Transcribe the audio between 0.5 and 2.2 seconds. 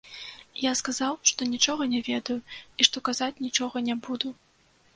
Я сказаў, што нічога не